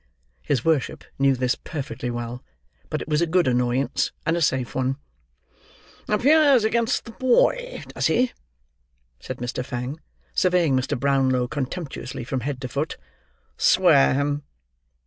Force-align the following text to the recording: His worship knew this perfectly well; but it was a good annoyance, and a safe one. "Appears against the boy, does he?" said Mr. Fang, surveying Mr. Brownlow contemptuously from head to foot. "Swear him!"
His 0.41 0.65
worship 0.65 1.03
knew 1.19 1.35
this 1.35 1.53
perfectly 1.53 2.09
well; 2.09 2.43
but 2.89 3.03
it 3.03 3.07
was 3.07 3.21
a 3.21 3.27
good 3.27 3.47
annoyance, 3.47 4.11
and 4.25 4.35
a 4.35 4.41
safe 4.41 4.73
one. 4.73 4.97
"Appears 6.09 6.63
against 6.63 7.05
the 7.05 7.11
boy, 7.11 7.83
does 7.89 8.07
he?" 8.07 8.31
said 9.19 9.37
Mr. 9.37 9.63
Fang, 9.63 9.99
surveying 10.33 10.75
Mr. 10.75 10.99
Brownlow 10.99 11.49
contemptuously 11.49 12.23
from 12.23 12.39
head 12.39 12.59
to 12.61 12.67
foot. 12.67 12.97
"Swear 13.57 14.15
him!" 14.15 14.41